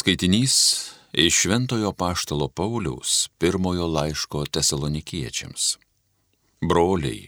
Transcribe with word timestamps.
Skaitinys 0.00 0.54
iš 1.12 1.34
Šventojo 1.34 1.92
Paštalo 1.92 2.48
Pauliaus 2.48 3.28
pirmojo 3.38 3.86
laiško 3.86 4.46
tesalonikiečiams. 4.46 5.74
Broliai, 6.64 7.26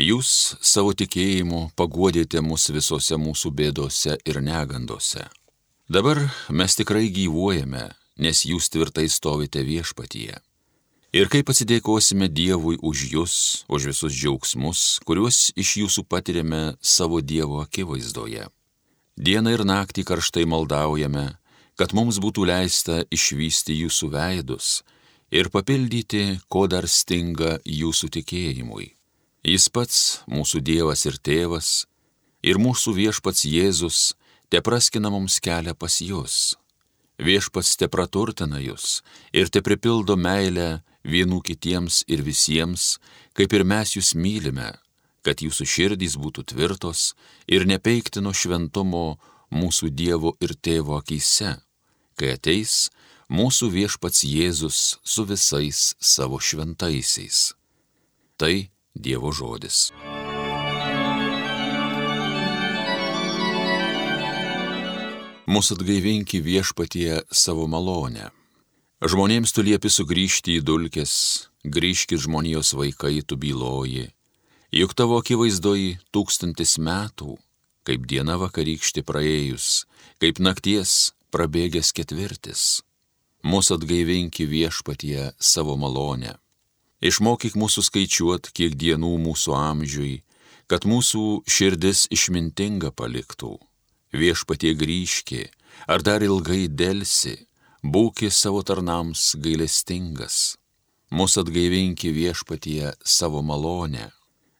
jūs 0.00 0.30
savo 0.64 0.94
tikėjimu 0.96 1.60
paguodėte 1.76 2.40
mus 2.40 2.70
visose 2.72 3.20
mūsų 3.20 3.52
bėdose 3.60 4.16
ir 4.24 4.40
negandose. 4.40 5.28
Dabar 5.92 6.22
mes 6.48 6.80
tikrai 6.80 7.12
gyvuojame, 7.12 7.84
nes 8.16 8.44
jūs 8.48 8.72
tvirtai 8.72 9.10
stovite 9.12 9.60
viešpatyje. 9.68 10.40
Ir 11.12 11.28
kaip 11.28 11.52
atsidėkosime 11.52 12.32
Dievui 12.32 12.80
už 12.80 13.08
jūs, 13.12 13.34
už 13.68 13.92
visus 13.92 14.16
džiaugsmus, 14.16 15.02
kuriuos 15.04 15.50
iš 15.52 15.78
jūsų 15.84 16.08
patiriame 16.08 16.78
savo 16.80 17.20
Dievo 17.20 17.60
akivaizdoje. 17.60 18.48
Dieną 19.20 19.58
ir 19.60 19.68
naktį 19.68 20.08
karštai 20.08 20.48
maldaujame, 20.48 21.34
kad 21.76 21.92
mums 21.92 22.18
būtų 22.24 22.46
leista 22.48 23.02
išvysti 23.12 23.76
jūsų 23.84 24.10
veidus 24.12 24.80
ir 25.30 25.50
papildyti, 25.52 26.38
ko 26.48 26.66
dar 26.70 26.86
stinga 26.88 27.58
jūsų 27.64 28.10
tikėjimui. 28.16 28.92
Jis 29.46 29.68
pats, 29.70 29.98
mūsų 30.30 30.62
Dievas 30.64 31.04
ir 31.06 31.18
Tėvas, 31.22 31.86
ir 32.42 32.58
mūsų 32.62 32.94
viešpats 32.96 33.44
Jėzus, 33.46 34.14
te 34.50 34.62
praskina 34.62 35.10
mums 35.10 35.38
kelią 35.42 35.74
pas 35.78 36.00
jūs. 36.00 36.56
Viešpats 37.18 37.76
te 37.80 37.88
praturtina 37.88 38.60
jūs 38.60 39.02
ir 39.32 39.48
te 39.48 39.62
pripildo 39.64 40.16
meilę 40.16 40.82
vienų 41.04 41.40
kitiems 41.46 42.02
ir 42.08 42.24
visiems, 42.26 42.98
kaip 43.32 43.52
ir 43.56 43.64
mes 43.64 43.94
jūs 43.96 44.14
mylime, 44.14 44.74
kad 45.24 45.40
jūsų 45.42 45.64
širdys 45.74 46.18
būtų 46.20 46.48
tvirtos 46.52 47.14
ir 47.46 47.66
nepeiktino 47.66 48.34
šventumo 48.34 49.16
mūsų 49.54 49.90
Dievo 49.94 50.36
ir 50.42 50.58
Tėvo 50.60 50.98
akise 51.00 51.56
kai 52.16 52.34
ateis 52.36 52.88
mūsų 53.28 53.70
viešpats 53.74 54.24
Jėzus 54.24 54.80
su 55.04 55.24
visais 55.28 55.92
savo 56.00 56.40
šventaisiais. 56.40 57.52
Tai 58.40 58.68
Dievo 58.96 59.28
žodis. 59.32 59.90
Mūsų 65.46 65.76
atgaivinki 65.76 66.40
viešpatie 66.42 67.20
savo 67.30 67.68
malonę. 67.70 68.32
Žmonėms 69.04 69.52
tu 69.52 69.62
liepi 69.62 69.92
sugrįžti 69.92 70.56
į 70.58 70.64
dulkes, 70.64 71.12
grįžkit 71.62 72.24
žmonijos 72.24 72.72
vaikai 72.74 73.20
tu 73.20 73.36
byloji, 73.36 74.08
juk 74.72 74.94
tavo 74.96 75.20
akivaizdoji 75.20 75.98
tūkstantis 76.16 76.78
metų, 76.80 77.36
kaip 77.86 78.08
diena 78.08 78.40
vakarykštė 78.40 79.04
praėjus, 79.06 79.84
kaip 80.18 80.40
nakties 80.40 81.12
prabėgęs 81.34 81.92
ketvirtis. 81.96 82.64
Mūsų 83.46 83.78
atgaivinki 83.78 84.46
viešpatie 84.50 85.32
savo 85.38 85.76
malonę. 85.78 86.36
Išmokyk 87.04 87.54
mūsų 87.60 87.84
skaičiuot, 87.86 88.50
kiek 88.56 88.74
dienų 88.74 89.12
mūsų 89.22 89.54
amžiui, 89.54 90.14
kad 90.66 90.86
mūsų 90.88 91.44
širdis 91.46 92.06
išmintinga 92.10 92.90
paliktų. 92.96 93.56
Viešpatie 94.16 94.72
grįžki, 94.78 95.44
ar 95.86 96.02
dar 96.02 96.24
ilgai 96.24 96.66
dėlsi, 96.72 97.36
būki 97.84 98.30
savo 98.32 98.62
tarnams 98.66 99.34
gailestingas. 99.38 100.56
Mūsų 101.12 101.44
atgaivinki 101.44 102.10
viešpatie 102.10 102.94
savo 103.04 103.42
malonę. 103.46 104.10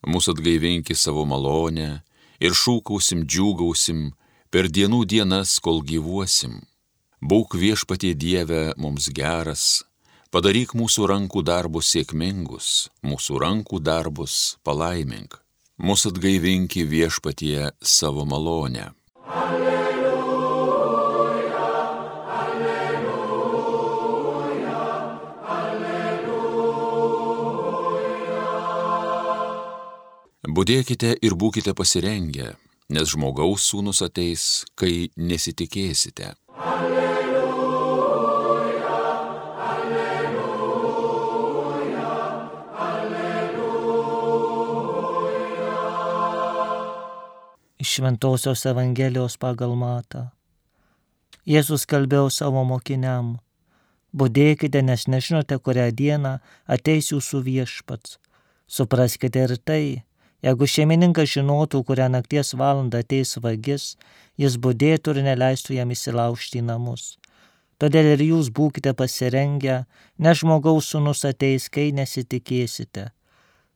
Mūsų 0.07 0.37
atgaivinki 0.37 0.95
savo 0.95 1.25
malonę 1.27 1.89
ir 2.39 2.55
šūkausim, 2.55 3.25
džiūgausim, 3.27 4.11
per 4.51 4.67
dienų 4.71 5.05
dienas, 5.05 5.59
kol 5.63 5.81
gyvuosim. 5.83 6.61
Būk 7.21 7.55
viešpatie 7.57 8.13
Dieve 8.13 8.73
mums 8.77 9.09
geras, 9.09 9.83
padaryk 10.31 10.73
mūsų 10.77 11.07
rankų 11.11 11.43
darbus 11.43 11.87
sėkmingus, 11.95 12.89
mūsų 13.03 13.39
rankų 13.43 13.79
darbus 13.81 14.57
palaimink. 14.63 15.41
Mūsų 15.77 16.09
atgaivinki 16.13 16.83
viešpatie 16.89 17.71
savo 17.81 18.25
malonę. 18.25 18.91
Alleluja, 19.27 21.61
alleluja, 22.41 24.81
alleluja. 25.57 26.87
Budėkite 30.49 31.17
ir 31.21 31.35
būkite 31.37 31.73
pasirengę 31.77 32.55
nes 32.89 33.09
žmogaus 33.11 33.65
sūnus 33.67 33.99
ateis, 34.05 34.63
kai 34.79 35.09
nesitikėsite. 35.19 36.33
Alleluja, 36.55 37.41
alleluja, 39.71 40.93
alleluja. 42.87 44.07
Iš 47.83 47.89
Šventojios 47.97 48.65
Evangelijos 48.71 49.35
pagal 49.41 49.75
matą. 49.75 50.31
Jėzus 51.47 51.85
kalbėjo 51.87 52.29
savo 52.31 52.63
mokiniam. 52.67 53.39
Budėkite, 54.15 54.81
nes 54.81 55.07
nežinote, 55.11 55.59
kurią 55.59 55.91
dieną 55.91 56.39
ateis 56.67 57.11
jūsų 57.11 57.43
viešpats. 57.43 58.17
Supraskite 58.67 59.43
ir 59.45 59.55
tai, 59.59 60.06
Jeigu 60.45 60.67
šeimininkas 60.69 61.31
žinotų, 61.33 61.81
kurią 61.87 62.11
nakties 62.13 62.53
valandą 62.53 63.01
ateis 63.01 63.37
vagis, 63.41 63.95
jis 64.37 64.57
būdėtų 64.61 65.15
ir 65.15 65.23
neleistų 65.31 65.79
jam 65.79 65.93
įsilaužti 65.95 66.61
į 66.61 66.67
namus. 66.67 67.15
Todėl 67.81 68.13
ir 68.13 68.21
jūs 68.25 68.51
būkite 68.53 68.93
pasirengę, 68.97 69.85
nes 70.17 70.37
žmogaus 70.41 70.89
sunus 70.93 71.23
ateis, 71.25 71.69
kai 71.69 71.89
nesitikėsite. 71.93 73.09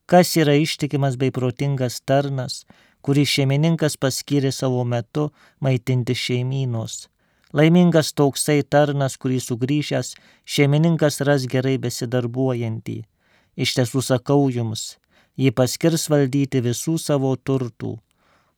Kas 0.05 0.35
yra 0.37 0.53
ištikimas 0.57 1.17
bei 1.17 1.33
protingas 1.33 2.01
tarnas, 2.05 2.65
kurį 3.01 3.25
šeimininkas 3.25 3.97
paskyrė 3.97 4.51
savo 4.53 4.83
metu 4.85 5.29
maitinti 5.61 6.13
šeimynos. 6.17 7.07
Laimingas 7.53 8.13
toksai 8.13 8.61
tarnas, 8.63 9.17
kurį 9.17 9.41
sugrįžęs 9.43 10.13
šeimininkas 10.45 11.21
ras 11.27 11.45
gerai 11.49 11.77
besidarbuojantį. 11.81 13.01
Iš 13.57 13.73
tiesų 13.77 14.01
sakau 14.05 14.45
jums, 14.49 14.95
jį 15.37 15.51
paskirs 15.55 16.07
valdyti 16.11 16.61
visų 16.63 16.97
savo 16.99 17.35
turtų. 17.35 17.97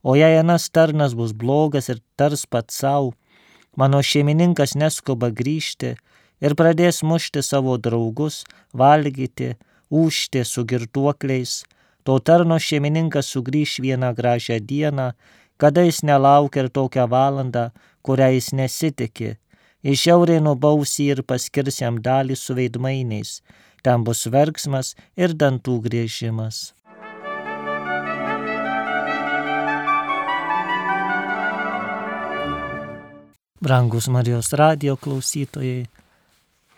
O 0.03 0.15
jei 0.19 0.37
anas 0.39 0.69
tarnas 0.69 1.13
bus 1.15 1.31
blogas 1.31 1.89
ir 1.89 2.01
tars 2.19 2.45
pats 2.45 2.81
savo, 2.83 3.13
mano 3.77 4.01
šeimininkas 4.03 4.75
neskuba 4.75 5.29
grįžti 5.31 5.93
ir 6.43 6.55
pradės 6.59 7.03
mušti 7.07 7.43
savo 7.45 7.77
draugus, 7.77 8.43
valgyti, 8.73 9.53
ūšti 9.93 10.43
su 10.43 10.65
girtuokliais, 10.67 11.63
to 12.03 12.17
tarno 12.19 12.57
šeimininkas 12.59 13.31
sugrįž 13.31 13.79
vieną 13.85 14.11
gražią 14.17 14.59
dieną, 14.59 15.13
kada 15.57 15.85
jis 15.87 16.03
nelaukia 16.03 16.65
ir 16.65 16.69
tokią 16.69 17.07
valandą, 17.07 17.69
kurią 18.03 18.33
jis 18.35 18.51
nesitikė. 18.59 19.37
Iš 19.83 20.05
šiaurė 20.05 20.39
nubausi 20.43 21.09
ir 21.11 21.23
paskirs 21.27 21.81
jam 21.81 21.99
dalį 22.03 22.35
su 22.39 22.55
veidmainiais, 22.55 23.41
ten 23.83 24.03
bus 24.07 24.25
verksmas 24.31 24.93
ir 25.19 25.35
dantų 25.35 25.81
grėžimas. 25.87 26.71
Brangus 33.63 34.09
Marijos 34.11 34.51
radio 34.59 34.97
klausytojai, 34.99 35.85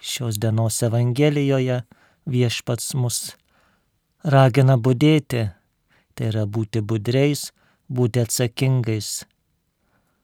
šios 0.01 0.37
dienos 0.37 0.83
Evangelijoje 0.85 1.79
viešpats 2.29 2.91
mus 2.93 3.17
ragina 4.21 4.75
būdėti, 4.77 5.47
tai 6.13 6.27
yra 6.29 6.43
būti 6.45 6.83
budreis, 6.85 7.47
būti 7.89 8.21
atsakingais. 8.21 9.23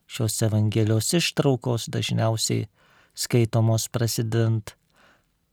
Šios 0.05 0.37
Evangelijos 0.45 1.09
ištraukos 1.17 1.89
dažniausiai 1.89 2.67
skaitomos 3.17 3.87
prasidant 3.89 4.75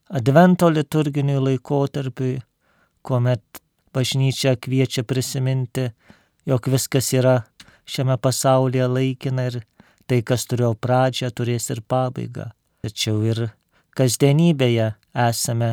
Advento 0.08 0.70
liturginiui 0.72 1.40
laikotarpiui, 1.44 2.38
kuomet 3.04 3.60
bažnyčia 3.92 4.54
kviečia 4.56 5.04
prisiminti, 5.04 5.90
jog 6.48 6.68
viskas 6.72 7.10
yra 7.12 7.34
šiame 7.84 8.16
pasaulyje 8.16 8.86
laikina 8.88 9.44
ir 9.50 9.60
tai, 10.08 10.22
kas 10.24 10.48
turėjo 10.48 10.72
pradžią, 10.80 11.28
turės 11.36 11.68
ir 11.74 11.84
pabaigą. 11.84 12.48
Tačiau 12.80 13.20
ir 13.28 13.50
kasdienybėje 14.00 14.94
esame 15.28 15.70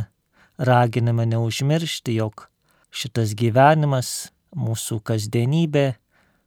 raginami 0.59 1.29
neužmiršti, 1.31 2.19
jog 2.19 2.49
šitas 2.91 3.31
gyvenimas, 3.39 4.33
mūsų 4.51 4.99
kasdienybė, 4.99 5.93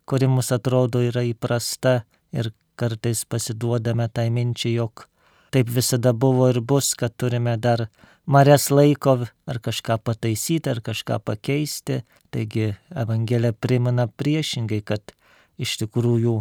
kuri 0.05 0.29
mums 0.29 0.53
atrodo 0.53 1.01
yra 1.09 1.25
įprasta 1.25 2.03
ir 2.37 2.53
kartais 2.77 3.25
pasiduodame 3.25 4.13
tai 4.13 4.29
minčiai, 4.29 4.77
jog 4.77 5.09
taip 5.51 5.71
visada 5.73 6.13
buvo 6.13 6.49
ir 6.53 6.61
bus, 6.61 6.95
kad 6.99 7.15
turime 7.17 7.57
dar 7.57 7.87
marės 8.29 8.69
laiko 8.71 9.17
ar 9.49 9.61
kažką 9.65 9.99
pataisyti, 10.05 10.71
ar 10.71 10.81
kažką 10.85 11.21
pakeisti. 11.25 12.03
Taigi 12.31 12.75
Evangelija 12.93 13.55
primena 13.57 14.07
priešingai, 14.09 14.83
kad 14.85 15.15
iš 15.59 15.79
tikrųjų 15.83 16.39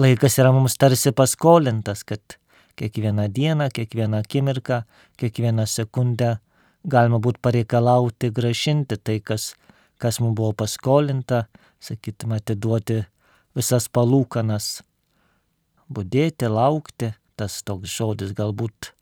laikas 0.00 0.38
yra 0.40 0.52
mums 0.54 0.78
tarsi 0.80 1.12
paskolintas, 1.12 2.04
kad 2.04 2.38
kiekvieną 2.80 3.28
dieną, 3.28 3.68
kiekvieną 3.74 4.22
akimirką, 4.24 4.82
kiekvieną 5.20 5.66
sekundę 5.68 6.38
galima 6.84 7.20
būtų 7.20 7.42
pareikalauti 7.44 8.30
gražinti 8.32 8.96
tai, 8.96 9.20
kas, 9.20 9.54
kas 10.00 10.20
mums 10.20 10.38
buvo 10.38 10.54
paskolinta, 10.56 11.44
sakytume, 11.80 12.40
atiduoti 12.40 13.02
visas 13.56 13.88
palūkanas, 13.92 14.80
būdėti, 15.90 16.48
laukti, 16.48 17.12
tas 17.40 17.62
toks 17.66 17.90
žodis 17.96 18.34
galbūt 18.36 18.92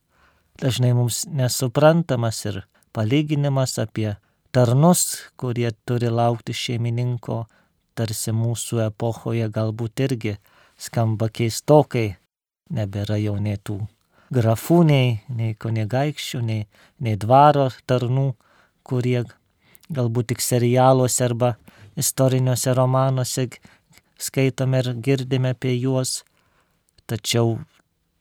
dažnai 0.62 0.94
mums 0.94 1.24
nesuprantamas 1.26 2.44
ir 2.50 2.62
palyginimas 2.94 3.76
apie 3.82 4.14
tarnus, 4.54 5.30
kurie 5.36 5.70
turi 5.86 6.10
laukti 6.10 6.54
šeimininko, 6.56 7.44
tarsi 7.98 8.34
mūsų 8.34 8.82
epochoje 8.88 9.48
galbūt 9.54 10.04
irgi 10.06 10.34
skamba 10.78 11.28
keistokai, 11.34 12.08
nebėra 12.74 13.18
jau 13.20 13.36
nei 13.42 13.58
tų 13.58 13.80
grafų, 14.34 14.82
nei, 14.88 15.08
nei 15.28 15.54
kunigaikščių, 15.54 16.42
nei, 16.44 16.66
nei 17.00 17.16
dvaro 17.16 17.68
tarnų, 17.88 18.28
kurie 18.86 19.22
galbūt 19.94 20.32
tik 20.32 20.44
serialuose 20.44 21.24
arba 21.24 21.54
istoriniuose 21.98 22.74
romanuose 22.76 23.48
skaitome 24.18 24.82
ir 24.82 24.92
girdime 25.02 25.54
apie 25.54 25.74
juos, 25.78 26.22
tačiau 27.06 27.58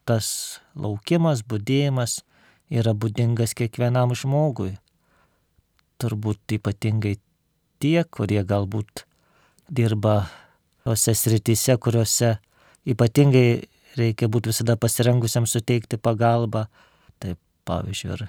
tas 0.08 0.28
laukimas, 0.76 1.44
būdėjimas 1.44 2.22
yra 2.72 2.94
būdingas 2.96 3.56
kiekvienam 3.58 4.16
žmogui. 4.16 4.78
Turbūt 6.02 6.58
ypatingai 6.58 7.18
tie, 7.82 8.04
kurie 8.04 8.44
galbūt 8.48 9.06
dirba 9.68 10.28
tose 10.88 11.16
srityse, 11.18 11.76
kuriuose 11.84 12.38
ypatingai 12.88 13.68
reikia 14.00 14.30
būti 14.32 14.54
visada 14.54 14.78
pasirengusiam 14.80 15.48
suteikti 15.50 16.00
pagalbą. 16.00 16.68
Taip, 17.20 17.40
pavyzdžiui, 17.68 18.14
ir 18.14 18.28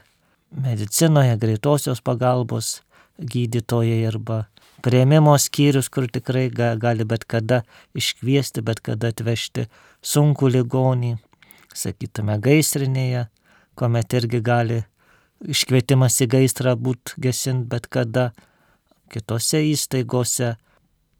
medicinoje 0.65 1.37
greitosios 1.39 2.01
pagalbos 2.01 2.79
gydytojai 3.19 4.07
arba 4.09 4.47
prieimimo 4.83 5.35
skyrius, 5.39 5.91
kur 5.91 6.07
tikrai 6.11 6.49
gali 6.55 7.05
bet 7.05 7.27
kada 7.27 7.63
iškviesti, 7.99 8.63
bet 8.63 8.81
kada 8.81 9.11
atvežti 9.13 9.67
sunkų 10.03 10.53
ligonį, 10.55 11.17
sakytume, 11.79 12.39
gaisrinėje, 12.43 13.27
kuomet 13.79 14.15
irgi 14.19 14.41
gali 14.45 14.79
iškvietimas 15.47 16.19
į 16.25 16.29
gaisrą 16.35 16.75
būti 16.79 17.19
gesint 17.23 17.69
bet 17.71 17.87
kada, 17.93 18.33
kitose 19.13 19.63
įstaigose, 19.71 20.57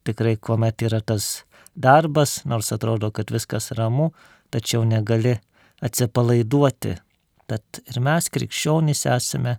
tikrai 0.07 0.37
kuomet 0.37 0.83
yra 0.87 1.01
tas 1.01 1.45
darbas, 1.79 2.43
nors 2.45 2.73
atrodo, 2.75 3.13
kad 3.15 3.31
viskas 3.31 3.71
ramu, 3.79 4.11
tačiau 4.51 4.85
negali 4.89 5.39
atsipalaiduoti. 5.85 6.97
Tad 7.49 7.81
ir 7.89 8.01
mes 8.05 8.29
krikščionys 8.33 9.07
esame 9.09 9.57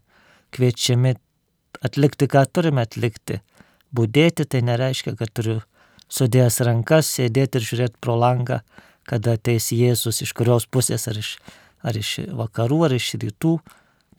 kviečiami 0.54 1.16
atlikti, 1.86 2.28
ką 2.30 2.44
turime 2.54 2.84
atlikti. 2.86 3.40
Būdėti 3.96 4.46
tai 4.46 4.62
nereiškia, 4.66 5.16
kad 5.18 5.32
turiu 5.34 5.58
sudėjęs 6.14 6.60
rankas, 6.68 7.10
sėdėti 7.16 7.58
ir 7.58 7.66
žiūrėti 7.66 8.02
pro 8.02 8.18
langą, 8.20 8.60
kada 9.10 9.36
ateis 9.38 9.72
Jėzus 9.74 10.22
iš 10.26 10.34
kurios 10.38 10.68
pusės, 10.70 11.08
ar 11.10 11.18
iš, 11.20 11.36
ar 11.82 11.98
iš 11.98 12.12
vakarų, 12.38 12.84
ar 12.88 12.96
iš 12.98 13.16
rytų. 13.24 13.58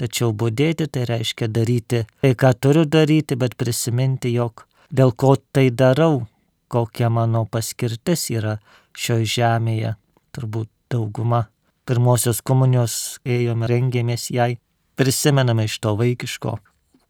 Tačiau 0.00 0.32
būdėti 0.32 0.88
tai 0.88 1.04
reiškia 1.08 1.50
daryti 1.52 2.04
tai, 2.22 2.32
ką 2.34 2.54
turiu 2.56 2.86
daryti, 2.88 3.36
bet 3.36 3.56
prisiminti, 3.60 4.32
jog 4.32 4.64
dėl 4.90 5.12
ko 5.12 5.34
tai 5.52 5.68
darau, 5.70 6.24
kokia 6.72 7.10
mano 7.12 7.44
paskirtis 7.44 8.30
yra 8.32 8.56
šioje 8.96 9.28
žemėje. 9.36 9.94
Turbūt 10.34 10.70
dauguma 10.90 11.44
pirmosios 11.86 12.40
komunijos 12.46 13.20
ėjome, 13.26 13.68
rengėmės 13.68 14.30
jai, 14.32 14.54
prisimename 14.96 15.68
iš 15.68 15.78
to 15.84 15.94
vaikiško 15.98 16.58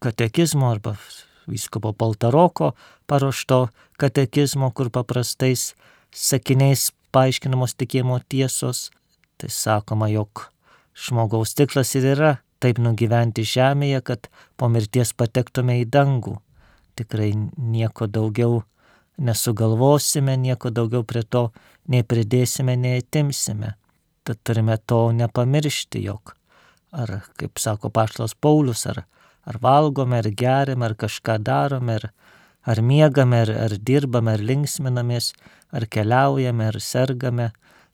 katekizmo 0.01 0.71
arba 0.71 0.95
vyskopo 1.47 1.93
Paltaroko 1.93 2.71
paruošto 3.07 3.67
katekizmo, 4.01 4.71
kur 4.71 4.89
paprastais 4.89 5.73
sakiniais 6.11 6.91
paaiškinamos 7.11 7.75
tikėjimo 7.79 8.19
tiesos. 8.29 8.89
Tai 9.37 9.49
sakoma, 9.49 10.09
jog 10.11 10.47
žmogaus 10.97 11.55
tiklas 11.57 11.93
ir 11.97 12.07
yra 12.15 12.31
taip 12.61 12.77
nugyventi 12.77 13.45
žemėje, 13.47 14.01
kad 14.05 14.27
po 14.57 14.69
mirties 14.69 15.15
patektume 15.17 15.79
į 15.81 15.87
dangų. 15.89 16.35
Tikrai 16.99 17.31
nieko 17.57 18.05
daugiau 18.05 18.61
nesugalvosime, 19.17 20.35
nieko 20.37 20.69
daugiau 20.69 21.05
prie 21.07 21.23
to 21.23 21.47
nei 21.89 22.05
pridėsime, 22.05 22.75
nei 22.77 23.01
atimsime. 23.01 23.73
Tad 24.23 24.43
turime 24.45 24.77
to 24.85 25.07
nepamiršti, 25.17 26.03
jog 26.05 26.35
ar, 26.91 27.21
kaip 27.39 27.57
sako 27.59 27.89
Paštas 27.89 28.35
Paulius, 28.35 28.85
ar 28.85 29.05
ar 29.45 29.57
valgome, 29.61 30.19
ar 30.21 30.29
geriame, 30.37 30.85
ar 30.85 30.95
kažką 30.95 31.39
darome, 31.41 31.97
ar, 31.97 32.11
ar 32.67 32.81
miegame, 32.81 33.41
ar, 33.45 33.51
ar 33.67 33.75
dirbame, 33.77 34.35
ar 34.35 34.43
linksminamės, 34.43 35.31
ar 35.71 35.87
keliaujame, 35.89 36.67
ar 36.71 36.79
sergame, 36.81 37.51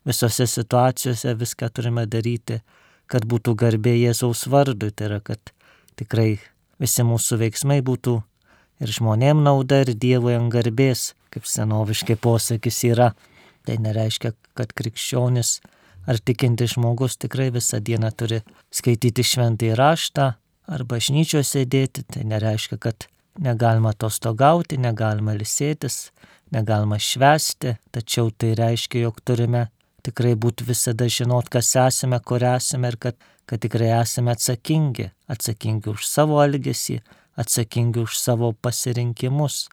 visose 0.08 0.48
situacijose 0.48 1.36
viską 1.40 1.70
turime 1.74 2.06
daryti, 2.08 2.62
kad 3.08 3.28
būtų 3.28 3.56
garbė 3.56 3.96
Jėzaus 3.96 4.48
vardui, 4.52 4.92
tai 4.92 5.12
yra, 5.12 5.20
kad 5.24 5.54
tikrai 6.00 6.40
visi 6.80 7.06
mūsų 7.08 7.40
veiksmai 7.44 7.80
būtų 7.86 8.20
ir 8.84 8.94
žmonėm 9.00 9.44
nauda, 9.46 9.82
ir 9.84 9.94
Dievui 9.96 10.36
ant 10.38 10.52
garbės, 10.54 11.14
kaip 11.34 11.48
senoviškai 11.48 12.18
posakis 12.22 12.84
yra. 12.88 13.14
Tai 13.68 13.76
nereiškia, 13.84 14.32
kad 14.56 14.72
krikščionis 14.72 15.58
ar 16.08 16.20
tikinti 16.24 16.70
žmogus 16.72 17.18
tikrai 17.20 17.50
visą 17.52 17.82
dieną 17.84 18.14
turi 18.16 18.40
skaityti 18.72 19.26
šventąjį 19.28 19.76
raštą, 19.76 20.28
ar 20.68 20.84
bažnyčios 20.88 21.52
sėdėti, 21.56 22.06
tai 22.08 22.24
nereiškia, 22.28 22.80
kad 22.80 23.10
negalima 23.44 23.94
atostogauti, 23.94 24.80
negalima 24.82 25.36
lisėtis, 25.38 26.12
negalima 26.54 27.00
švesti, 27.00 27.76
tačiau 27.92 28.32
tai 28.32 28.54
reiškia, 28.58 29.06
jog 29.08 29.20
turime 29.26 29.68
tikrai 30.08 30.36
būti 30.40 30.66
visada 30.68 31.08
žinot, 31.12 31.50
kas 31.52 31.74
esame, 31.76 32.20
kur 32.24 32.44
esame 32.44 32.94
ir 32.94 32.98
kad, 33.02 33.18
kad 33.46 33.62
tikrai 33.64 33.92
esame 34.00 34.34
atsakingi, 34.34 35.10
atsakingi 35.28 35.92
už 35.92 36.08
savo 36.08 36.40
elgesį, 36.44 37.02
atsakingi 37.38 38.04
už 38.06 38.18
savo 38.20 38.54
pasirinkimus. 38.54 39.68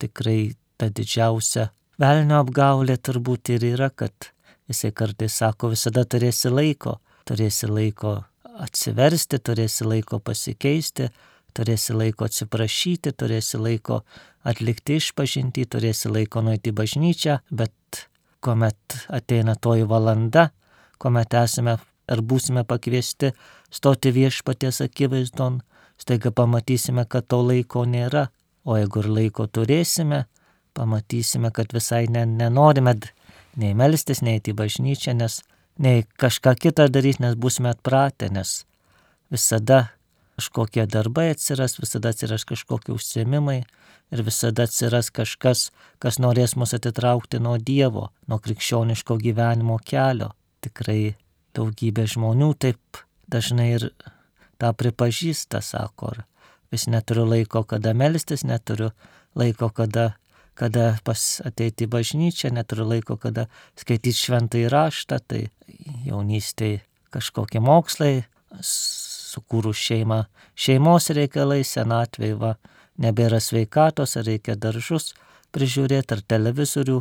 Tikrai 0.00 0.54
ta 0.80 0.88
didžiausia 0.90 1.68
velnio 2.00 2.40
apgaulė 2.42 2.96
turbūt 2.98 3.54
ir 3.54 3.66
yra, 3.74 3.90
kad 3.90 4.30
jisai 4.70 4.92
kartais 4.96 5.36
sako, 5.40 5.70
visada 5.74 6.04
turėsi 6.04 6.50
laiko, 6.52 6.98
turėsi 7.28 7.68
laiko 7.70 8.16
atsiversti, 8.64 9.38
turėsi 9.38 9.86
laiko 9.86 10.20
pasikeisti, 10.22 11.10
turėsi 11.54 11.94
laiko 11.96 12.26
atsiprašyti, 12.28 13.12
turėsi 13.14 13.60
laiko 13.60 14.02
atlikti 14.44 14.98
išpažinti, 15.00 15.66
turėsi 15.70 16.10
laiko 16.12 16.42
nueiti 16.44 16.72
į 16.72 16.76
bažnyčią, 16.80 17.38
bet 17.50 18.06
kuomet 18.44 18.98
ateina 19.08 19.54
toji 19.56 19.86
valanda, 19.88 20.50
kuomet 20.98 21.34
esame 21.40 21.78
ar 22.08 22.20
būsime 22.20 22.64
pakviesti 22.68 23.32
stoti 23.72 24.12
viešpaties 24.12 24.82
akivaizdon, 24.84 25.62
staiga 26.00 26.32
pamatysime, 26.34 27.06
kad 27.08 27.28
to 27.28 27.40
laiko 27.42 27.84
nėra, 27.88 28.28
o 28.64 28.76
jeigu 28.78 29.04
ir 29.04 29.10
laiko 29.18 29.46
turėsime, 29.46 30.24
pamatysime, 30.74 31.50
kad 31.54 31.72
visai 31.72 32.06
ne, 32.10 32.24
nenorime 32.26 32.96
nei 33.60 33.74
melstis, 33.78 34.22
nei 34.22 34.42
į 34.42 34.56
bažnyčią, 34.58 35.14
nes 35.16 35.40
nei 35.78 36.04
kažką 36.20 36.54
kitą 36.60 36.88
daryti, 36.90 37.22
nes 37.24 37.36
būsime 37.38 37.70
atpratę, 37.72 38.30
nes 38.32 38.64
visada 39.32 39.88
kažkokie 40.36 40.86
darbai 40.90 41.30
atsiras, 41.32 41.78
visada 41.80 42.12
atsiras 42.14 42.44
kažkokie 42.48 42.94
užsiemimai 42.94 43.60
ir 44.12 44.22
visada 44.26 44.66
atsiras 44.68 45.10
kažkas, 45.14 45.70
kas 46.02 46.18
norės 46.22 46.56
mus 46.56 46.74
atitraukti 46.76 47.40
nuo 47.42 47.56
Dievo, 47.58 48.10
nuo 48.26 48.38
krikščioniško 48.42 49.18
gyvenimo 49.22 49.78
kelio. 49.84 50.32
Tikrai 50.64 51.14
daugybė 51.54 52.06
žmonių 52.10 52.50
taip 52.58 53.02
dažnai 53.30 53.70
ir 53.76 53.88
tą 54.58 54.72
pripažįsta, 54.74 55.62
sako, 55.62 56.14
ar 56.14 56.24
vis 56.74 56.88
neturiu 56.90 57.26
laiko, 57.28 57.64
kada 57.68 57.94
melstis, 57.94 58.44
neturiu 58.46 58.90
laiko, 59.38 59.70
kada 59.70 60.14
kada 60.54 60.94
pas 61.02 61.20
ateiti 61.42 61.86
į 61.86 61.90
bažnyčią, 61.90 62.52
neturiu 62.54 62.86
laiko, 62.86 63.16
kada 63.18 63.48
skaityti 63.78 64.14
šventą 64.14 64.60
įraštą, 64.62 65.18
tai 65.26 65.40
jaunystėje 66.06 66.84
kažkokie 67.14 67.62
mokslai, 67.62 68.24
sukūrus 69.34 69.80
šeimą, 69.80 70.24
šeimos 70.54 71.10
reikalai, 71.16 71.62
senatvėje, 71.66 72.38
va, 72.40 72.54
nebėra 73.00 73.40
sveikatos, 73.42 74.16
ar 74.18 74.28
reikia 74.28 74.56
daržus 74.56 75.12
prižiūrėti, 75.54 76.16
ar 76.16 76.22
televizorių, 76.34 76.98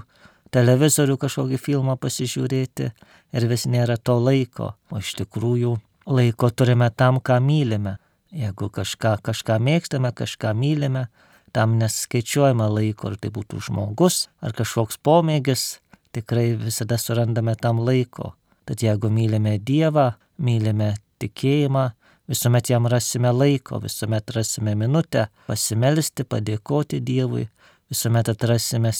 televizorių 0.53 1.17
kažkokį 1.21 1.59
filmą 1.61 1.97
pasižiūrėti 2.01 2.89
ir 3.33 3.47
vis 3.49 3.65
nėra 3.69 3.97
to 3.97 4.17
laiko, 4.21 4.73
o 4.93 5.01
iš 5.01 5.15
tikrųjų 5.21 5.75
laiko 6.05 6.49
turime 6.49 6.89
tam, 6.91 7.21
ką 7.21 7.39
mylime. 7.41 7.97
Jeigu 8.33 8.69
kažką, 8.73 9.19
kažką 9.21 9.59
mėgstame, 9.61 10.09
kažką 10.13 10.55
mylime, 10.57 11.07
tam 11.53 11.77
neskaičiuojama 11.77 12.65
laiko, 12.73 13.11
ar 13.11 13.19
tai 13.21 13.29
būtų 13.33 13.61
žmogus, 13.67 14.27
ar 14.41 14.55
kažkoks 14.57 14.97
pomėgis, 15.05 15.77
tikrai 16.13 16.53
visada 16.57 16.97
surandame 16.97 17.53
tam 17.55 17.81
laiko. 17.85 18.33
Tad 18.65 18.81
jeigu 18.81 19.11
mylime 19.13 19.59
Dievą, 19.61 20.13
mylime 20.41 20.95
tikėjimą, 21.21 21.91
visuomet 22.29 22.69
jam 22.69 22.87
rasime 22.87 23.31
laiko, 23.31 23.79
visuomet 23.83 24.31
rasime 24.35 24.75
minutę 24.75 25.27
pasimelisti, 25.47 26.23
padėkoti 26.23 27.01
Dievui, 27.03 27.47
visuomet 27.91 28.29
atrasime 28.31 28.93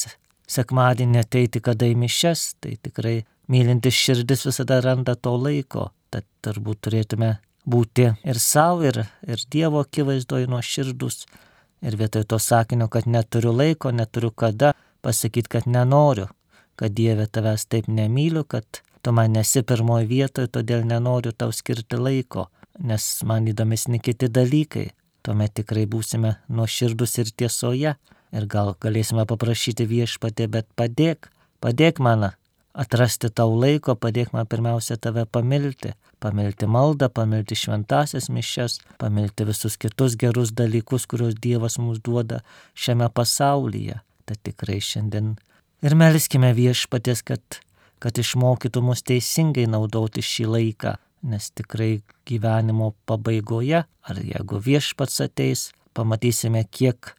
sekmadienį 0.49 1.21
ateiti 1.23 1.61
kada 1.63 1.87
į 1.87 1.95
mišes, 2.03 2.53
tai 2.61 2.75
tikrai 2.83 3.23
mylintis 3.47 3.95
širdis 3.95 4.45
visada 4.49 4.81
randa 4.83 5.15
to 5.15 5.35
laiko, 5.37 5.89
tad 6.11 6.27
turbūt 6.45 6.83
turėtume 6.87 7.37
būti 7.65 8.09
ir 8.23 8.39
savo, 8.39 8.83
ir, 8.87 9.05
ir 9.27 9.43
Dievo 9.51 9.83
akivaizdoje 9.83 10.49
nuo 10.51 10.61
širdus. 10.61 11.25
Ir 11.83 11.97
vietoj 11.99 12.23
to 12.31 12.39
sakinio, 12.39 12.87
kad 12.87 13.07
neturiu 13.07 13.51
laiko, 13.51 13.91
neturiu 13.91 14.31
kada, 14.31 14.71
pasakyti, 15.03 15.49
kad 15.57 15.67
nenoriu, 15.67 16.29
kad 16.79 16.95
Dieve 16.95 17.27
tavęs 17.27 17.65
taip 17.67 17.89
nemyliu, 17.91 18.45
kad 18.47 18.79
tu 19.03 19.11
man 19.11 19.35
nesi 19.35 19.63
pirmoji 19.67 20.07
vietoje, 20.07 20.47
todėl 20.47 20.85
nenoriu 20.87 21.33
tau 21.35 21.51
skirti 21.51 21.99
laiko, 21.99 22.47
nes 22.79 23.07
man 23.23 23.47
įdomesni 23.47 23.99
kiti 23.99 24.29
dalykai. 24.29 24.91
Tuomet 25.23 25.53
tikrai 25.55 25.85
būsime 25.87 26.35
nuo 26.49 26.67
širdus 26.67 27.17
ir 27.21 27.29
tiesoje 27.31 27.95
ir 28.33 28.47
gal 28.49 28.73
galėsime 28.81 29.25
paprašyti 29.29 29.85
viešpatė, 29.87 30.49
bet 30.51 30.67
padėk, 30.75 31.29
padėk 31.63 32.01
man 32.03 32.31
atrasti 32.73 33.29
tau 33.29 33.53
laiko, 33.53 33.95
padėk 33.95 34.33
man 34.33 34.49
pirmiausia 34.49 34.97
tave 34.97 35.25
pamilti, 35.25 35.93
pamilti 36.19 36.67
maldą, 36.67 37.09
pamilti 37.13 37.55
šventasias 37.59 38.29
mišes, 38.33 38.79
pamilti 38.99 39.45
visus 39.47 39.77
kitus 39.77 40.17
gerus 40.19 40.51
dalykus, 40.57 41.05
kuriuos 41.07 41.37
Dievas 41.39 41.77
mums 41.79 42.01
duoda 42.03 42.41
šiame 42.73 43.09
pasaulyje. 43.13 44.01
Tad 44.25 44.39
tikrai 44.43 44.79
šiandien 44.81 45.35
ir 45.83 45.95
melskime 45.99 46.53
viešpatės, 46.57 47.21
kad, 47.27 47.59
kad 48.01 48.19
išmokytų 48.19 48.83
mus 48.83 49.03
teisingai 49.05 49.67
naudoti 49.69 50.23
šį 50.25 50.49
laiką, 50.55 50.97
nes 51.23 51.49
tikrai 51.55 52.03
gyvenimo 52.27 52.93
pabaigoje, 53.07 53.83
ar 53.83 54.19
jeigu 54.19 54.59
viešpats 54.59 55.21
ateis, 55.23 55.71
pamatysime, 55.95 56.65
kiek 56.71 57.13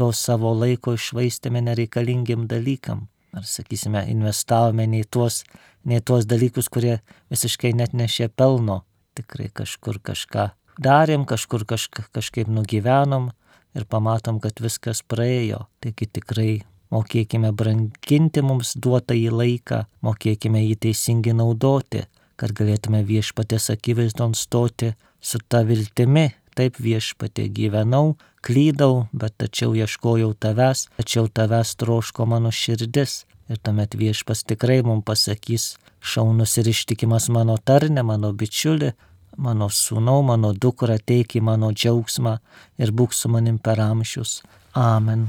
to 0.00 0.10
savo 0.16 0.52
laiko 0.56 0.94
išvaistėme 0.96 1.60
nereikalingim 1.64 2.46
dalykam. 2.48 3.08
Ar 3.36 3.44
sakysime, 3.46 4.02
investavome 4.10 4.86
ne 4.90 5.04
į 5.04 5.10
tuos, 5.12 5.44
ne 5.86 6.00
į 6.00 6.04
tuos 6.08 6.26
dalykus, 6.26 6.70
kurie 6.72 6.98
visiškai 7.30 7.74
net 7.78 7.92
nešė 7.94 8.30
pelno. 8.34 8.80
Tikrai 9.14 9.50
kažkur 9.54 10.00
kažką 10.02 10.48
darėm, 10.80 11.26
kažkur 11.28 11.66
kažka, 11.68 12.06
kažkaip 12.14 12.50
nugyvenom 12.50 13.30
ir 13.76 13.86
pamatom, 13.86 14.40
kad 14.42 14.58
viskas 14.62 15.04
praėjo. 15.06 15.66
Taigi 15.84 16.08
tikrai 16.18 16.50
mokėkime 16.90 17.52
branginti 17.54 18.42
mums 18.42 18.74
duotą 18.74 19.14
į 19.14 19.28
laiką, 19.34 19.84
mokėkime 20.06 20.64
jį 20.64 20.78
teisingai 20.86 21.36
naudoti, 21.36 22.06
kad 22.40 22.54
galėtume 22.56 23.02
viešpatės 23.04 23.68
akivaizdon 23.74 24.34
stoti 24.38 24.94
su 25.20 25.40
ta 25.48 25.64
viltimi. 25.68 26.30
Taip 26.58 26.80
viešpatė 26.82 27.46
gyvenau, 27.54 28.16
klydau, 28.44 29.06
bet 29.12 29.36
tačiau 29.38 29.76
ieškojau 29.78 30.32
tavęs, 30.34 30.88
tačiau 30.98 31.28
tavęs 31.30 31.76
troško 31.78 32.26
mano 32.26 32.50
širdis. 32.50 33.24
Ir 33.50 33.60
tuomet 33.62 33.94
viešpas 33.98 34.42
tikrai 34.46 34.80
mums 34.86 35.06
pasakys, 35.06 35.76
šaunus 36.00 36.56
ir 36.60 36.72
ištikimas 36.74 37.30
mano 37.34 37.56
tarne, 37.58 38.02
mano 38.06 38.32
bičiuli, 38.34 38.92
mano 39.36 39.70
sūnau, 39.70 40.20
mano 40.26 40.52
dukra, 40.52 40.98
teik 40.98 41.38
į 41.38 41.44
mano 41.46 41.72
džiaugsmą 41.74 42.36
ir 42.82 42.94
būk 42.94 43.14
su 43.16 43.30
manim 43.32 43.58
per 43.58 43.82
amžius. 43.86 44.40
Amen. 44.74 45.28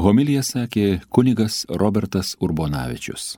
Homilija 0.00 0.40
sakė 0.40 1.00
kunigas 1.12 1.66
Robertas 1.68 2.32
Urbonavičius. 2.40 3.34